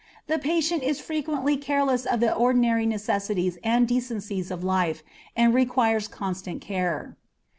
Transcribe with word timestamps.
The 0.25 0.39
patient 0.39 0.81
is 0.81 0.99
frequently 0.99 1.57
careless 1.57 2.07
of 2.07 2.21
the 2.21 2.33
ordinary 2.33 2.87
necessities 2.87 3.59
and 3.63 3.87
decencies 3.87 4.49
of 4.49 4.63
life, 4.63 5.03
and 5.35 5.53
requires 5.53 6.07
constant 6.07 6.59
care. 6.59 7.15